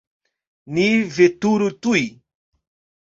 [0.77, 2.03] Ni veturu tuj!